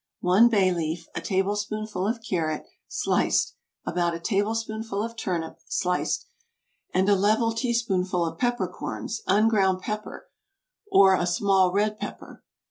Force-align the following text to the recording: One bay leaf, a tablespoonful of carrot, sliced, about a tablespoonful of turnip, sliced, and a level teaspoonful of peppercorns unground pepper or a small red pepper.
One 0.21 0.49
bay 0.49 0.71
leaf, 0.73 1.05
a 1.13 1.21
tablespoonful 1.21 2.07
of 2.07 2.23
carrot, 2.27 2.63
sliced, 2.87 3.53
about 3.85 4.15
a 4.15 4.19
tablespoonful 4.19 4.99
of 5.03 5.15
turnip, 5.15 5.59
sliced, 5.67 6.25
and 6.91 7.07
a 7.07 7.13
level 7.15 7.51
teaspoonful 7.51 8.25
of 8.25 8.39
peppercorns 8.39 9.21
unground 9.27 9.81
pepper 9.83 10.27
or 10.91 11.13
a 11.13 11.27
small 11.27 11.71
red 11.71 11.99
pepper. 11.99 12.43